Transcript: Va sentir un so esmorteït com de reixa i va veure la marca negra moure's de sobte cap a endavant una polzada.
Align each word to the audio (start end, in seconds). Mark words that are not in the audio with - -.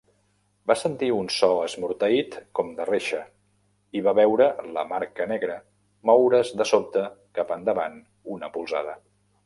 Va 0.69 0.75
sentir 0.83 1.09
un 1.17 1.27
so 1.35 1.49
esmorteït 1.65 2.37
com 2.61 2.71
de 2.79 2.87
reixa 2.89 3.19
i 3.99 4.03
va 4.09 4.15
veure 4.23 4.49
la 4.79 4.87
marca 4.95 5.29
negra 5.35 5.61
moure's 6.11 6.55
de 6.63 6.71
sobte 6.75 7.07
cap 7.41 7.53
a 7.55 7.63
endavant 7.63 8.05
una 8.37 8.55
polzada. 8.57 9.03